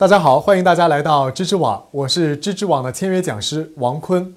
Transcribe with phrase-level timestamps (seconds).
[0.00, 4.34] 大家好，欢迎大家来到知知网，我是知知网的签约讲师王坤。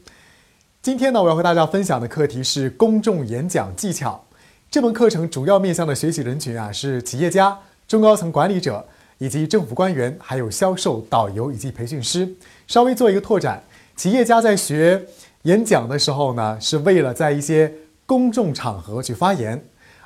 [0.81, 4.21] 今天呢，我要和大家分享的课题是公众演讲技巧。
[4.69, 7.57] 这门课程主要面向的学习人群啊，是企业家、
[7.87, 8.85] 中高层管理者
[9.19, 12.29] 以及政府官员，还有销售、导游以及培训师。
[12.67, 13.63] 稍微做一个拓展，
[13.95, 15.05] 企业家在学
[15.43, 17.73] 演讲的时候呢，是为了在一些
[18.05, 19.57] 公众场合去发言；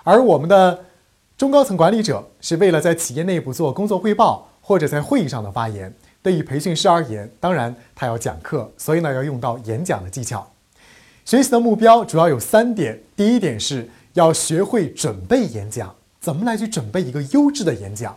[0.03, 0.85] 而我们的
[1.35, 4.47] 中高层管理者是为了在企业内部做工作汇报。
[4.67, 10.45] 或者在会议上的发言，对于培训师而言，当然他要讲课，所以呢要用到演讲的技巧。
[11.23, 18.11] 学习的目标主要有三点：第一点是要学会准备演讲，怎么来去准备一个优质的演讲；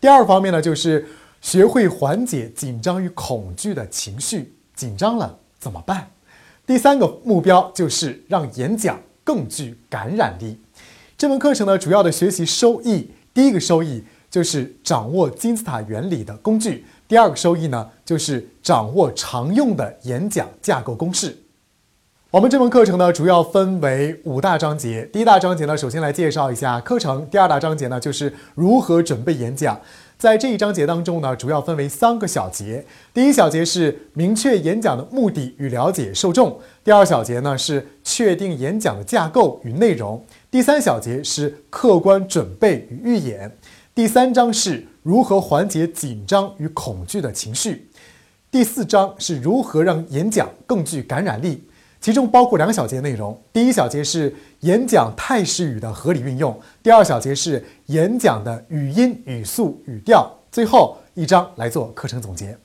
[0.00, 1.06] 第二方面呢就是
[1.40, 6.08] 学会缓解紧张与恐惧的情绪，紧张了怎么办？
[6.66, 10.58] 第三个目标就是让演讲更具感染力。
[11.16, 14.02] 这门课程呢主要的学习收益，第一个收益。
[14.32, 16.86] 就是掌握金字塔原理的工具。
[17.06, 21.36] 第二个收益呢，就是掌握常用的演讲架构公式。
[22.30, 25.06] 我们这门课程呢，主要分为五大章节。
[25.12, 27.28] 第一大章节呢，首先来介绍一下课程。
[27.30, 29.78] 第二大章节呢，就是如何准备演讲。
[30.16, 32.86] 在这一章节当中呢，主要分为三个小节。
[33.12, 36.58] 第一小节是明确演讲的目的与了解受众。
[36.82, 40.24] 第二小节呢是确定演讲的架构与内容。
[40.50, 43.54] 第三小节是客观准备与预演。
[43.94, 47.90] 第三章是如何缓解紧张与恐惧的情绪，
[48.50, 51.62] 第四章是如何让演讲更具感染力，
[52.00, 53.38] 其中包括两小节内容。
[53.52, 60.38] 第一小节是演讲态势语的合理运用，第二小节是演讲的语音、语速、语调。
[60.50, 62.56] 最后一章来做课程总结。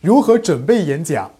[0.00, 1.30] 如何准备演讲？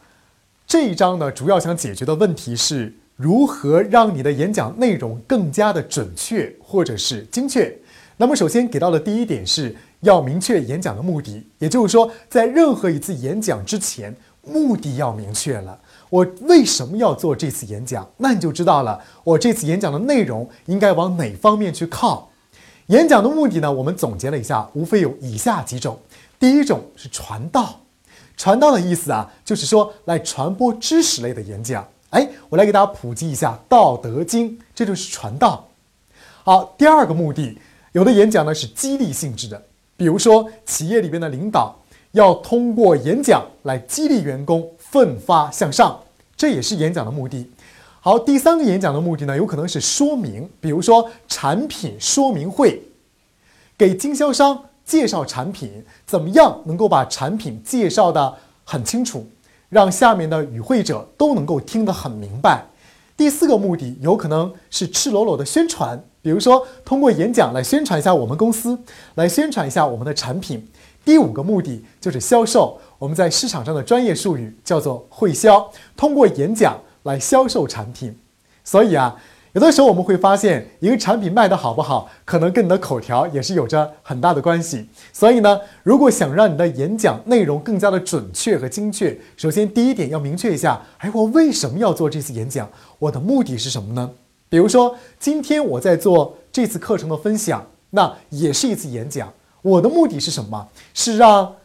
[0.70, 7.76] 这一章呢，主要想解决的问题是如何让你的演讲内容更加的准确或者是精确。
[8.18, 14.14] 那么，首先给到的第一点是要明确演讲的目的，也就是说，在任何一次演讲之前，
[14.46, 15.76] 目的要明确了。
[16.08, 18.08] 我为什么要做这次演讲？
[18.18, 22.30] 那你就知道了，我这次演讲的内容应该往哪方面去靠。
[22.86, 23.72] 演讲的目的呢？
[23.72, 25.98] 我们总结了一下，无非有以下几种：
[26.38, 27.80] 第一种是传道。
[28.40, 31.86] 传道的意思啊，就是说来传播知识类的演讲。
[32.08, 35.68] 哎，我来给大家普及一下《道德经》，这就是传道。
[36.42, 37.58] 好，第二个目的，
[37.92, 39.62] 有的演讲呢是激励性质的，
[39.94, 41.78] 比如说企业里边的领导
[42.12, 46.00] 要通过演讲来激励员工奋发向上，
[46.34, 47.50] 这也是演讲的目的。
[48.00, 52.80] 好，第三个演讲的目的呢，有可能是说明，比如说产品说明会，
[53.76, 54.64] 给经销商。
[54.90, 58.34] 介绍产品怎么样能够把产品介绍的
[58.64, 59.24] 很清楚，
[59.68, 62.64] 让下面的与会者都能够听得很明白。
[63.16, 68.76] 第四个目的有可能是赤裸裸的宣传，比如说通过演讲来宣传一下我们公司，
[69.14, 70.68] 来宣传一下我们的产品。
[71.04, 78.18] 第五个目的就是销售，我们在市场上的专业术语叫做会销，通过演讲来销售产品。
[78.64, 79.16] 所以啊。
[79.52, 84.86] 有的时候我们会发现，一个产品卖得好不好，可能跟你的口条也是有着很大的关系。
[85.12, 92.68] 所以呢，如果想让你的演讲内容更加的准确和精确，首先第一点要明确一下：哎，我为什么要做这次演讲？
[93.00, 94.08] 我的目的是什么呢？
[94.48, 99.32] 比如说，今天我在做这次课程的分享，那也是一次演讲。
[99.62, 100.68] 我的目的是什么？
[100.94, 101.56] 是让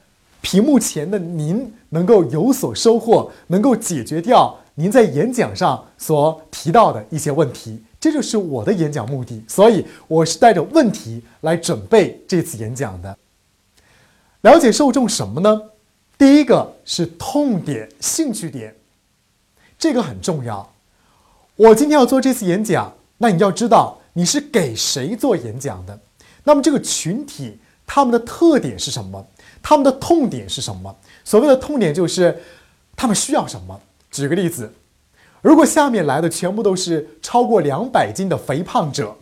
[0.41, 4.57] 屏幕前的您能够有所收获，能够解决掉。
[4.77, 13.17] 您在演讲上所提到的一些问题，这就是我的演讲目的，所以我是带着问题来准备这次演讲的。
[14.41, 15.61] 了解受众什么呢？
[16.17, 18.75] 第一个是痛点、兴趣点，
[19.79, 20.69] 这个很重要。
[21.55, 25.97] 我今天要做这次演讲，那你要知道你是给谁做演讲的，
[26.43, 27.57] 那么这个群体
[27.87, 29.25] 他们的特点是什么？
[29.63, 30.93] 他们的痛点是什么？
[31.23, 32.37] 所谓的痛点就是
[32.97, 33.79] 他们需要什么。
[34.21, 34.71] 举个例子，
[35.41, 39.15] 如果下面来的全部都是超过两百斤的肥胖者，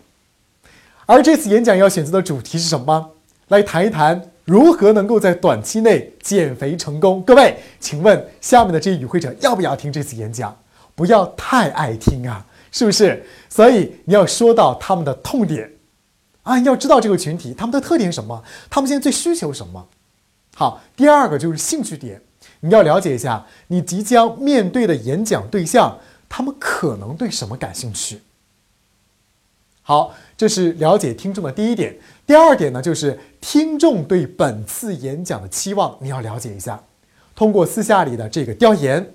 [1.06, 3.12] 而这次演讲要选择的主题是什么？
[3.48, 7.22] 来谈一谈如何能够在短期内减肥成功。
[7.24, 10.56] 各位，请问下面的这些与会者要不要听这次演讲？
[10.96, 13.26] 不要太爱听啊，是不是？
[13.50, 15.72] 所以你要说到他们的痛点
[16.44, 19.88] 啊，要知道这个群体他们的特点是什么，他们现在最需求什么。
[20.56, 22.22] 好，第二个就是兴趣点。
[22.66, 26.00] 你要了解一下，你即将面对的演讲对象，
[26.30, 28.22] 他们可能对什么感兴趣？
[29.82, 32.00] 好，这是了解听众的第一点。
[32.26, 36.82] 第二点呢，就是听众对本次演讲的期望，你要了解一下。
[37.36, 39.14] 通过私下里的这个调研，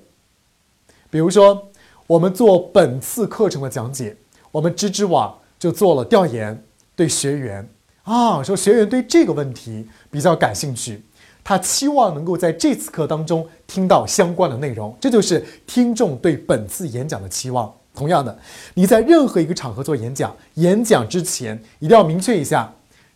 [1.09, 1.71] 比如说，
[2.07, 4.15] 我们做本次课程的讲解，
[4.51, 6.63] 我们知知网就做了调研，
[6.95, 7.67] 对学员
[8.03, 11.03] 啊说学员对这个问题比较感兴趣，
[11.43, 17.73] 他期望能够在这次课当中听到相关的内容，这就是听众对本次演讲的期望。
[17.95, 18.39] 同样的，
[18.75, 22.73] 你在任何一个场合做演讲，演讲之前一定要明确一下，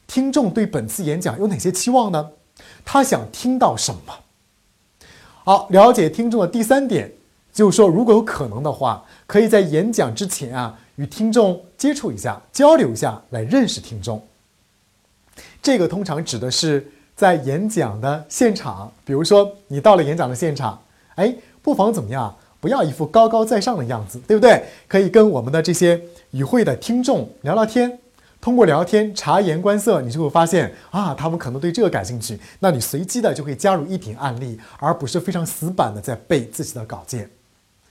[0.09, 2.31] 听众对本次演讲有哪些期望呢？
[2.85, 4.15] 他想听到什么？
[5.45, 7.13] 好，了解听众的第三点，
[7.53, 14.27] 就是说，如果有可能的话，可以在演讲之前啊，与听众接触一下，交流一下，来认识听众。
[15.63, 20.83] 这个通常指的是在演讲的现场，比如说你到了演讲的现场，
[21.15, 22.35] 哎，不妨怎么样？
[22.61, 24.65] 不要一副高高在上的样子，对不对？
[24.87, 26.01] 可以跟我们的这些
[26.31, 27.99] 与会的听众聊聊天。
[28.41, 32.39] 通过聊天察言观色，你就会发现啊，他们可能对这个感兴趣。
[32.61, 37.31] 那你随机的就会加入一点案例，而不是非常死板的在背自己的稿件。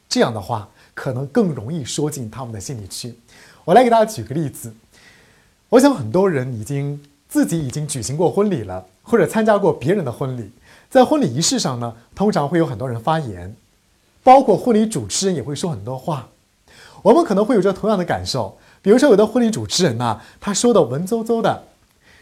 [0.09, 3.15] 这样的话，可能更容易说进他们的心里去。
[3.63, 4.73] 我来给大家举个例子。
[5.69, 10.51] 我想很多人已经自己已经举行过婚礼了，或者参加过别人的婚礼。
[10.89, 13.55] 在婚礼仪式上呢，通常会有很多人发言，
[14.21, 16.27] 包括婚礼主持人也会说很多话。
[17.01, 18.57] 我们可能会有着同样的感受。
[18.81, 21.63] 比如说，有的婚礼主持人呢，他说的文绉绉的，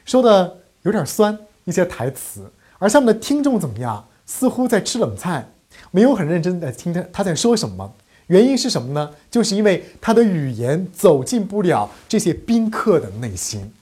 [0.06, 1.35] 说的有点酸，
[1.65, 4.05] 一些台词，而下面的听众怎么样？
[4.27, 5.50] 似乎在吃冷菜，
[5.89, 7.91] 没有很认真的听他他在说什么。
[8.27, 9.09] 原因是什么呢？
[9.31, 13.73] 就是因为他的语言走进不了这些宾客的内心，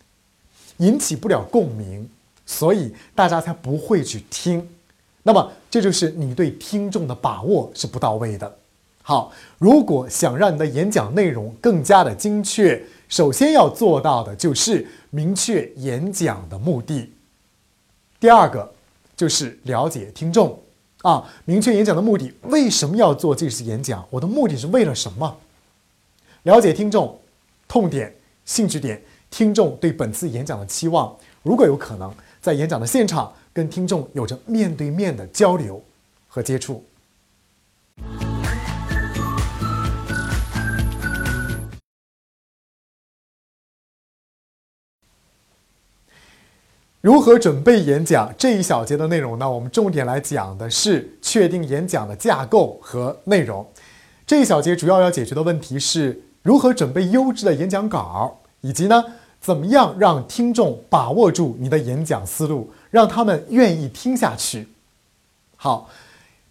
[0.78, 2.10] 引起不了共鸣，
[2.46, 4.68] 所以大家才不会去听。
[5.24, 8.58] 那么，这就是你对听众的把握是不到位的。
[9.02, 17.14] 好，如果想让你的演讲内容更加的精确，首先要做到的就是明确演讲的目的。
[18.20, 18.74] 第二个
[19.16, 20.60] 就是了解听众
[21.04, 24.06] 啊，明确演讲的目的，为什么要做这次演讲？
[24.10, 25.38] 我的目的是为了什么？
[26.44, 27.20] 了解听众
[27.68, 28.14] 痛点、
[28.46, 31.16] 兴趣点，听众对本次演讲的期望。
[31.44, 35.84] 如果有可能，在演讲的现场跟听众有着面对面的交流
[36.28, 36.84] 和接触。
[47.00, 49.50] 如何准备演讲这一小节的内容呢？
[49.50, 53.66] 我们重点来讲的是确定演讲的架构和内容。
[54.26, 59.02] 这一小节主要要解决的问题是如何准备优质的演讲稿，以及呢，
[59.40, 64.68] 怎么样让听众把握住你的演讲思路，让他们愿意听下去。
[65.56, 65.90] 好，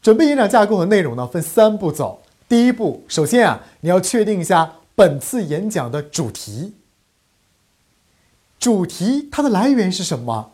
[0.00, 2.23] 准备演讲架构和内容呢，分三步走。
[2.49, 6.75] 第一步，首先啊，你要确定一下本次演讲的主题。
[8.59, 10.53] 主题它的来源是什么？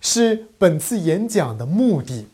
[0.00, 2.26] 是本次演讲的目的。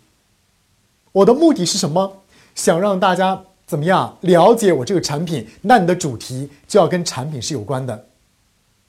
[1.12, 2.18] 我的目的是什么？
[2.54, 5.48] 想让大家怎么样了解我这个产品？
[5.62, 8.06] 那你的主题就要跟产品是有关的。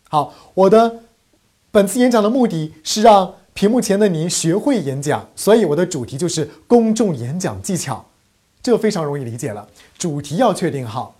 [0.09, 0.99] 好，我的
[1.71, 8.05] 本次演讲的目的是让屏幕前的您学会演讲，所以我的主题就是公众演讲技巧。
[8.61, 9.67] 这非常容易理解了。
[9.97, 11.15] 主题要确定好，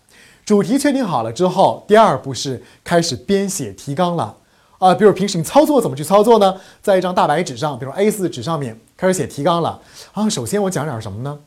[0.46, 4.38] 主题确定好了之后，第二步是开始编写提纲了。
[4.80, 6.56] 啊，比如平时你操作怎么去操作呢？
[6.82, 9.82] 在一张大白纸上，比如 A4 纸上面开始写提纲了。
[10.14, 11.40] 啊，首先我讲点什么呢？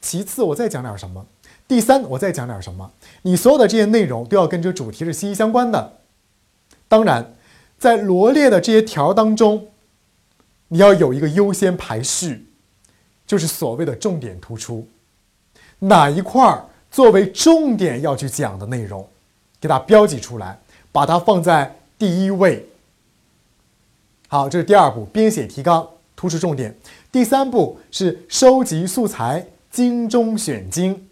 [0.00, 1.24] 其次我再讲点什么？
[1.66, 2.90] 第三我再讲点什么？
[3.22, 5.92] 你所有的这些内容都要跟这主题是息息相关的。
[6.94, 7.34] 当然，
[7.76, 9.66] 在罗列的这些条当中，
[10.68, 12.46] 你要有一个优先排序，
[13.26, 14.86] 就是所谓的重点突出，
[15.80, 19.04] 哪一块儿作为重点要去讲的内容，
[19.60, 20.60] 给它标记出来，
[20.92, 21.74] 把它放在。
[21.98, 22.64] 第一位，
[24.28, 26.76] 好，这是第二步，编写提纲，突出重点。
[27.10, 31.08] 第三步是收集素材，精中选精。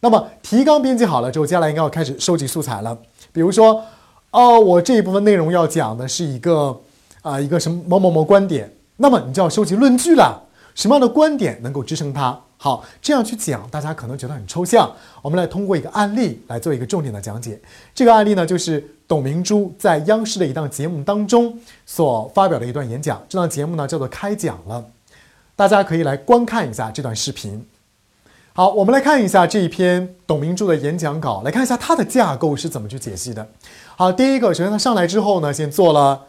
[0.00, 2.98] 那么提纲编辑好了之后，接下来应该要开始收集素材了。
[3.32, 3.84] 比如说，
[4.30, 6.78] 哦，我这一部分内容要讲的是一个
[7.22, 10.42] 啊一个什么某某某观点，那么你就要收集论据了，
[10.74, 12.38] 什么样的观点能够支撑它？
[12.58, 14.92] 好，这样去讲，大家可能觉得很抽象。
[15.22, 17.58] 我们来通过一个案例来做一个重点的讲解。
[17.94, 21.56] 这个案例呢，就是董明珠在央视的一档节目当中
[21.86, 23.22] 所发表的一段演讲。
[23.28, 24.80] 这档节目呢叫做《开讲了》，
[25.54, 27.64] 大家可以来观看一下这段视频。
[28.58, 33.46] 好，我们来看一下这一篇董明珠的演讲稿，来看一下它的架构是怎么去解析的。
[33.94, 36.22] 好，第一个，首先他上来之后呢，先做了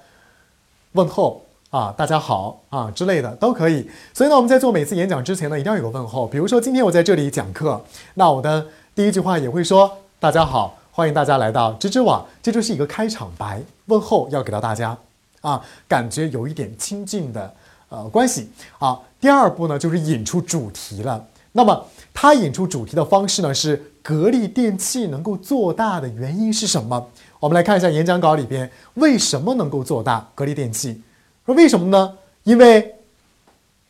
[0.92, 1.42] 问候。
[1.72, 3.90] 啊，大家好啊之类的都可以。
[4.14, 6.28] 所以呢，我们在做每次演讲之前呢，一定要有个问候。
[6.28, 7.84] 比如说今天我在这里讲课，
[8.14, 14.96] 那我的第一句话也会说：“大家好，欢迎大家来到知知网。”这就是一个开场白，问候要给到大家
[15.42, 17.52] 啊，感觉有一点亲近的
[17.90, 19.00] 呃关系啊。
[19.20, 21.26] 第二步呢，就是引出主题了。
[21.52, 27.10] 那么他引出主题的方式呢是格力电器能够做大的原因是什么？
[27.40, 31.02] 我们来看一下演讲稿里边为什么能够做大格力电器？
[31.46, 32.18] 说为什么呢？
[32.44, 32.96] 因为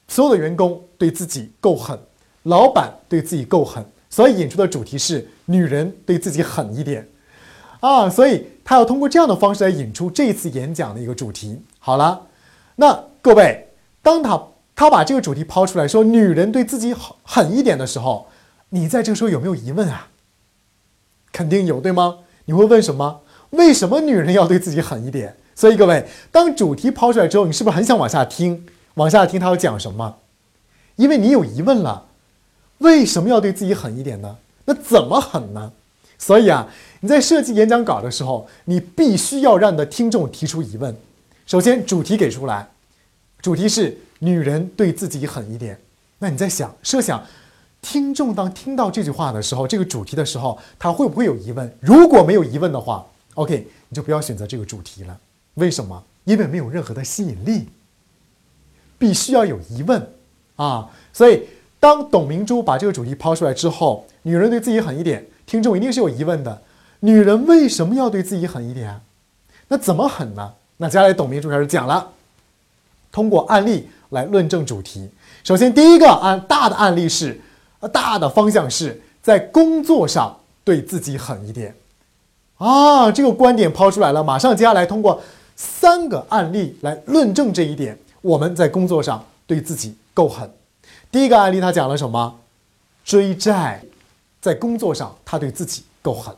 [0.07, 1.99] 所有的员工对自己够狠，
[2.43, 7.07] 老板对自己够狠，所以引出的主题是女人对自己狠一点
[7.81, 8.09] 啊！
[8.09, 11.61] 所以他要通过这样的方式来引出这次演讲的一个主题。
[11.79, 12.21] 好了，
[12.77, 13.67] 那各位，
[14.01, 14.41] 当他。
[14.79, 18.29] 他把这个主题抛出来说：“女人对自己狠狠一点的时候，
[18.69, 20.07] 你在这个时候有没有疑问啊？
[21.33, 22.19] 肯定有，对吗？
[22.45, 23.19] 你会问什么？
[23.49, 25.35] 为什么女人要对自己狠一点？
[25.53, 28.65] 所以各位，当主题抛出来之后，你是不是很想往下听？
[28.93, 30.19] 往下听他要讲什么？
[30.95, 32.05] 因为你有疑问了，
[32.77, 34.37] 为什么要对自己狠一点呢？
[34.63, 35.73] 那怎么狠呢？
[36.17, 36.65] 所以啊，
[37.01, 40.95] 你在设计演讲稿的时候，你必须要让你的听众提出疑问。
[41.45, 42.69] 首先，主题给出来，
[43.41, 43.97] 主题是。
[44.19, 45.79] 女人对自己狠一点，
[46.19, 47.23] 那你在想，设想，
[47.81, 51.73] 听众当听到这句话的时候，这个主题的时候，他会不会有疑问？
[51.79, 55.17] 如果没有疑问的话，OK，你就不要选择这个主题了。
[55.55, 56.03] 为什么？
[56.25, 57.67] 因为没有任何的吸引力，
[58.97, 60.09] 必须要有疑问
[60.57, 60.89] 啊！
[61.13, 61.47] 所以，
[61.79, 66.61] 当董明珠把这个主题抛出来之后，女人对自己狠一点，听众一定是有疑问的。
[66.99, 68.99] 女人为什么要对自己狠一点？
[69.69, 70.53] 那怎么狠呢？
[70.77, 72.11] 那接下来董明珠开始讲了，
[73.11, 73.87] 通过案例。
[74.09, 75.09] 来论证主题。
[75.43, 77.39] 首先，第一个案大的案例是，
[77.91, 81.75] 大的方向是在工作上对自己狠一点。
[82.57, 85.21] 啊，这个观点抛出来了，马上接下来通过
[85.55, 87.97] 三个案例来论证这一点。
[88.21, 90.51] 我们在工作上对自己够狠。
[91.09, 92.39] 第一个案例他讲了什么？
[93.05, 93.81] 追债，
[94.41, 96.35] 在工作上他对自己够狠，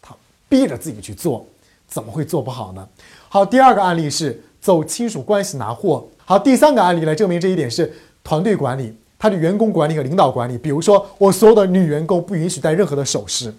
[0.00, 0.16] 他
[0.48, 1.46] 逼着自己去做，
[1.86, 2.88] 怎么会做不好呢？
[3.28, 6.08] 好，第二个案例是走亲属关系拿货。
[6.28, 10.58] 好，第三个案例来证明这一点是团队管理，他的员工管理和领导管理。
[10.58, 13.54] 比如说，我所有的女员工不允许戴任何的首饰，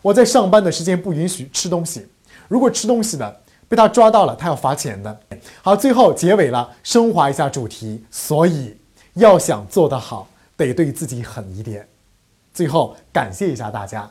[0.00, 2.06] 我在上班的时间不允许吃东西，
[2.46, 5.18] 如果吃东西的被他抓到了，他要罚钱的。
[5.62, 8.04] 好，最后结尾了，升华一下主题。
[8.08, 8.76] 所以
[9.14, 11.88] 要想做得好，得对自己狠一点。
[12.52, 14.08] 最后感谢一下大家，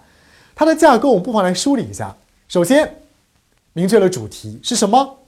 [0.54, 2.14] 它的架构我们不妨来梳理一下。
[2.50, 2.98] 首先，
[3.72, 5.20] 明确了主题是什么？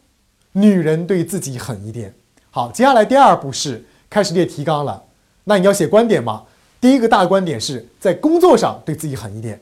[0.52, 2.14] 女人对自己狠一点。
[2.56, 5.04] 好，接下来第二步是开始列提纲了。
[5.44, 6.44] 那你要写观点吗？
[6.80, 9.60] 第一个大观点是在工作上对自己狠一点。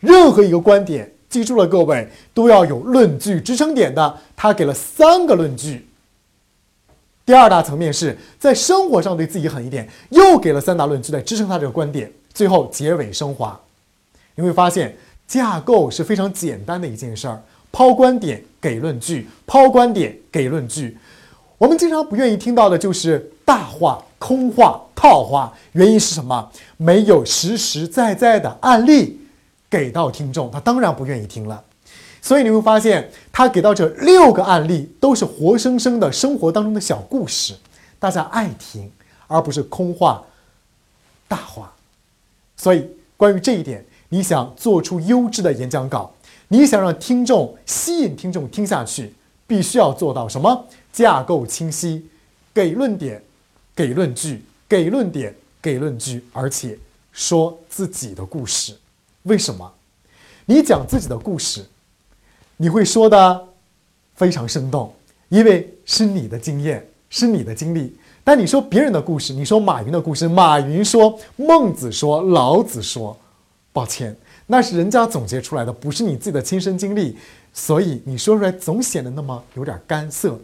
[0.00, 4.18] 任何一个观点，记住了各位都要有论据支撑点的。
[4.36, 5.88] 他给了三个论据。
[7.24, 12.12] 第二大层面是在生活上对自己狠一点，又给了三大论据来支撑他这个观点。
[12.34, 13.58] 最后结尾升华，
[14.34, 14.94] 你会发现
[15.26, 17.42] 架构是非常简单的一件事儿：
[17.72, 20.98] 抛观点给论据，抛观点给论据。
[21.64, 26.50] 我们经常不愿意听到的就是大话、空话、套话，原因是什么？
[26.76, 29.18] 没有实实在在的案例
[29.70, 31.64] 给到听众，他当然不愿意听了。
[32.20, 37.54] 所以你会发现，他给到这六个案例都是活生生的生活当中的小故事，
[37.98, 38.92] 大家爱听，
[39.26, 40.22] 而不是空话、
[41.26, 41.72] 大话。
[42.58, 46.12] 所以，关于这一点，你想做出优质的演讲稿，
[46.48, 49.14] 你想让听众吸引听众听下去，
[49.46, 50.66] 必须要做到什么？
[50.94, 52.06] 架构清晰，
[52.54, 53.20] 给论点，
[53.74, 56.78] 给论据，给论点，给论据，而且
[57.10, 58.78] 说自己的故事。
[59.24, 59.68] 为什么？
[60.46, 61.66] 你讲自己的故事，
[62.56, 63.48] 你会说的
[64.14, 64.94] 非常生动，
[65.30, 67.96] 因为是你的经验，是你的经历。
[68.22, 73.18] 但你说别人的故事，你说马云的故事，马云说，孟子说，老子说，
[73.72, 77.18] 抱歉，那是人家总结出来的，不是你自己的亲身经历，
[77.52, 80.38] 所以你说出来总显得那么有点干涩。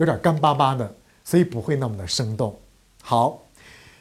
[0.00, 2.58] 有点干巴巴的，所以不会那么的生动。
[3.02, 3.42] 好，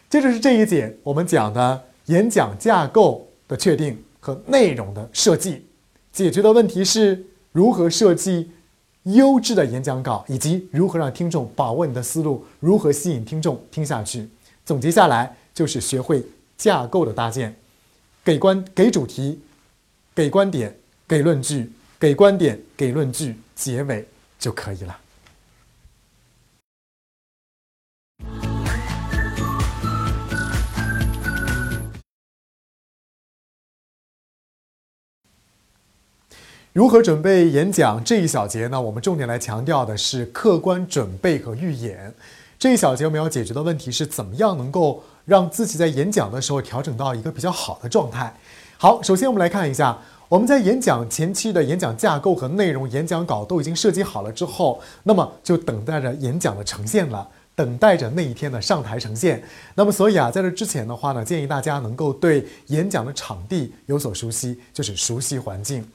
[0.09, 5.65] 接着是这一节我们讲的演讲架构的确定和内容的设计。
[6.13, 8.49] 解决的问题是如何设计
[9.03, 14.29] 优质的演讲稿，以及如何让听众把握你的思路，如何吸引听众听下去。
[14.65, 16.23] 总结下来就是学会
[16.57, 17.53] 架构的搭建，
[18.23, 19.37] 给观给主题，
[20.15, 20.73] 给观点，
[21.05, 24.07] 给论据，给观点，给论据，结尾
[24.39, 24.97] 就可以了。
[36.79, 38.81] 如何准备演讲这一小节呢？
[38.81, 42.13] 我们重点来强调的是客观准备和预演。
[42.57, 48.33] 这一小节我们要解决的问题是怎么样能够让自己在演讲的时候调整到一个比较好的状态。
[48.77, 49.97] 好，首先我们来看一下，
[50.29, 57.27] 我们在演讲前期的演讲架构和内容、演讲稿都已经设计好了之后，那么就等待着演讲的呈现了。
[57.55, 59.43] 等待着那一天的上台呈现。
[59.75, 65.85] 那么，所以啊，在这之前的话呢，建议大家能够对演讲的场地有所熟悉，就是熟悉环境。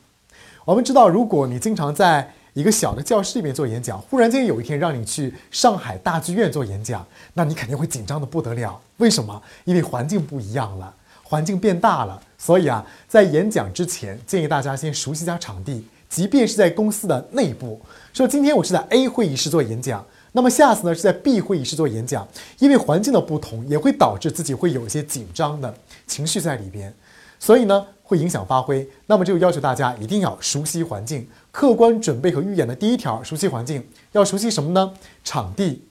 [0.64, 8.80] 我们知道，如果你经常在一个小的教室里面做演讲，忽然间有一天让你去上海大剧院做演讲，那你肯定会紧张的不得了。
[8.96, 9.42] 为什么？
[9.64, 12.18] 因为环境不一样了，环境变大了。
[12.38, 15.84] 所以啊，在演讲之前，建议大家先熟悉一下场地。
[16.08, 17.78] 即便是在公司的内部，
[18.14, 20.02] 说今天我是在 A 会议室做演讲，
[20.32, 22.26] 那么下次呢是在 B 会议室做演讲，
[22.58, 25.74] 因为环境的不同，也会导致自己会有一些紧张的
[26.06, 26.94] 情绪在里边，
[27.38, 28.88] 所以呢会影响发挥。
[29.06, 34.92] 那么就要求大家一定要熟悉环境，客观准备和预演的第一条，熟悉环境，要熟悉什么呢？
[35.24, 35.88] 场地，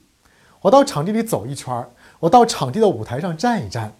[0.62, 1.90] 我到场地里走一圈儿，
[2.20, 3.94] 我到场地的舞台上站一站，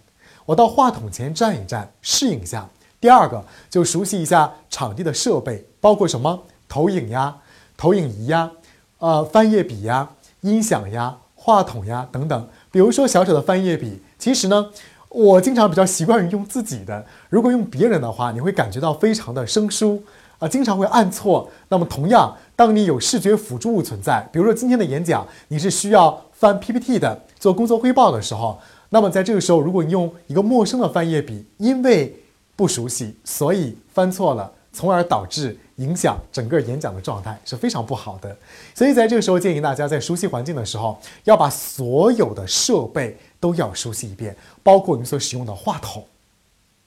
[0.47, 2.71] 我到话筒前站一站，适应一下。
[3.00, 7.37] 第二个就熟悉一下场地的设备，包括什么投影呀、
[7.76, 8.50] 投影仪呀、
[8.99, 10.09] 呃翻页笔呀、
[10.40, 12.49] 音响呀、话筒呀等等。
[12.71, 14.71] 比如说小小的翻页笔，其实呢，
[15.14, 17.06] 我经常比较习惯于用自己的。
[17.30, 20.02] 如果用别人的话，你会感觉到非常的生疏
[20.40, 21.49] 啊，经常会按错。
[21.68, 28.59] 那么同样，当你有视觉辅助物存在，比如说今天的演讲，你是需要翻 PPT 的，做工作汇报的时候，
[28.90, 32.16] 那么在这个时候，如果你用一个陌生的翻页笔，因为
[32.56, 38.37] 不熟悉，所以翻错了，从而导致影响整个演讲的状态是非常不好的。
[38.75, 46.02] 所以在这个时候，建议大家在熟悉环境的时候，要把所有的设备都要熟悉一遍，包括你所使用的话筒。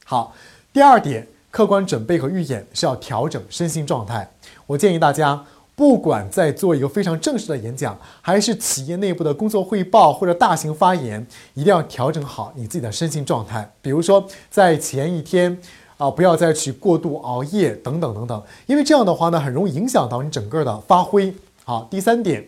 [0.04, 0.34] 好，
[0.74, 4.28] 第二点，客观准备和预演是要调整身心状态。
[4.66, 5.46] 我建议大家。
[5.76, 11.24] 不管在做一个非常正式的演讲，还是企业内部的工作汇报或者大型发言，
[11.54, 13.72] 一定要调整好你自己的身心状态。
[13.80, 15.56] 比如说，在前一天，
[15.98, 21.32] 啊，不要再去过度熬夜等等等等，因为这样的话呢，很容易影响到你整个的发挥。
[21.64, 22.44] 好，第三点，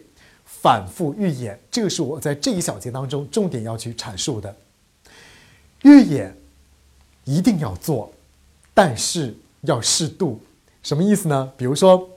[0.61, 4.55] 反复预演，这个是我在这一小节当中重点要去阐述的。
[5.83, 6.35] 预演
[7.23, 8.11] 一定要做，
[8.73, 10.41] 但是要适度。
[10.81, 11.51] 什么意思呢？
[11.55, 12.09] 比如说。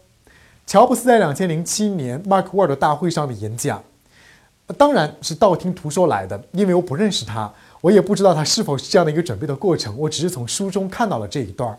[0.64, 3.82] 乔布斯在两千零七年 Mark Ward 大会上的演讲，
[4.78, 11.76] 当然是道听途说来的，因为我不认识他，我也不知道他是否是这样的一个准备的过程，我只是从书中看到了这一段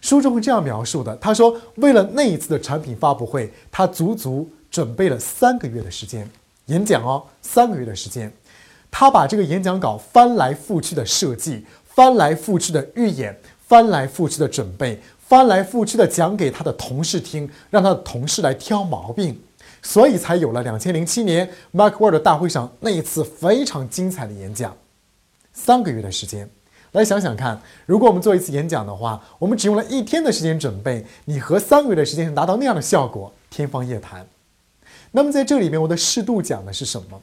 [0.00, 6.30] 书中是这样描述的：他说，为了那一次的产品发布会，他足足准备了三个月的时间
[6.66, 8.30] 演讲哦，三个月的时间，
[8.90, 15.00] 他把这个演讲稿翻来覆去的设计，翻来覆去的预演，翻来覆去的准备。
[15.18, 19.40] 翻来覆去的讲给他的同事听，让他的同事来挑毛病，
[19.80, 24.76] 所以才有了两千零七年 Mark w o r d 大会上那一次非常精彩的演讲。
[25.54, 26.50] 三个月的时间，
[26.92, 34.26] 来想想看，如果我们做一次演讲的话，我们只用了一天的时间准备，你和三个月的时间达到那样的效果，天方夜谭。
[35.16, 37.18] 那么在这里面，我的适度讲的是什么？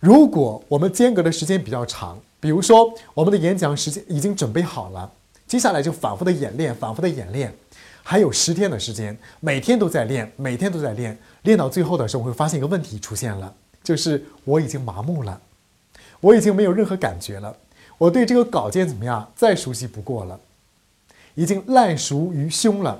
[0.00, 5.12] 如果我们间隔的时间比较长，比如说我们的演讲时间已经准备好了。
[5.46, 7.52] 接下来就反复的演练，反复的演练，
[8.02, 15.38] 还有十天的时间，每天都在练，每天都在练，练到最后的时候，会发现一个问题出现了，就是我已经麻木了，
[16.22, 17.54] 我已经没有任何感觉了，
[17.98, 20.40] 我对这个稿件怎么样，再熟悉不过了，
[21.34, 22.98] 已经烂熟于胸了，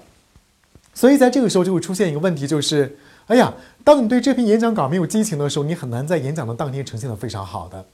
[0.93, 2.95] 所以在这个时候就会出现一个问题，就是，
[3.27, 3.55] 哎呀，
[3.85, 7.85] 当你对这篇演讲稿没有激情的时候，你很难在演讲的当天呈现的非常好的，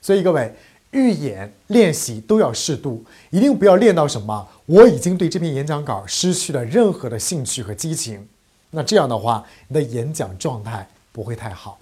[0.00, 0.54] 所以各位。
[0.92, 8.28] 预演练习都要适度，一定不要练到什么我已经对这篇演讲稿失去了任何的兴趣和激情。
[8.72, 11.78] 那这样的话，你的演讲状态不会太好。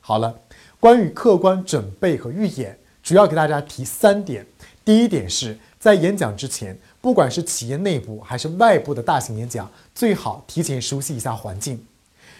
[0.00, 0.34] 好了，
[0.80, 4.46] 关于客观准备和预演，主要给大家提三点。
[4.82, 11.84] 第一点是在演讲之前，不管是企业内部还是外部的大型演讲，最好提前熟悉一下环境。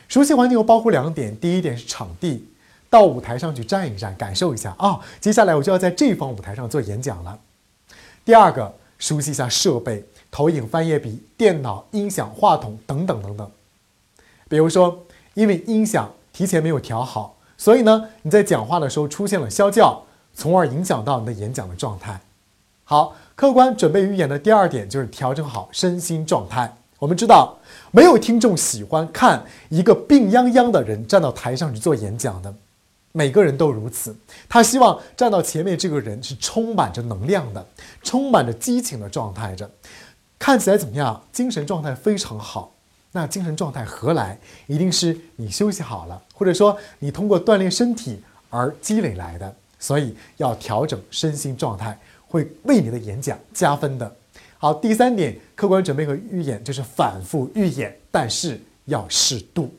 [0.09, 2.44] 熟悉环境又包括两点，第一点是场地。
[2.90, 4.99] 到舞台上去站一站，感受一下啊！
[5.21, 7.38] 接下来我就要在这方舞台上做演讲了。
[8.25, 13.51] 第二个，熟悉一下设备：投影、翻页笔、电脑、音响、话筒等等等等。
[14.49, 22.18] 比如说，因为音响提前没有调好，所以呢，你在讲话的时候出现了啸叫，从而影响到你的演讲的状态。
[22.85, 26.75] 好，客观准备预演的第二点就是调整好身心状态。
[26.99, 27.57] 我们知道，
[27.93, 32.53] 没有听众喜欢看一个病殃殃的人站到台上去做演讲的。
[33.13, 34.15] 每个人都如此，
[34.49, 37.65] 他希望站到前面这个人是充满着能量的，
[38.03, 39.71] 充满着激情的状态着，
[40.39, 41.23] 看起来怎么样？
[41.33, 42.73] 精神状态非常好。
[43.13, 44.39] 那精神状态何来？
[44.67, 49.55] 一定是你休息好了，或者说你通过锻炼身体而积累来的。
[49.81, 54.13] 所以要调整身心状态，会为你的演讲加分的。
[54.61, 59.73] 好，第三点，客观准备和预演就是反复预演，但是要适度。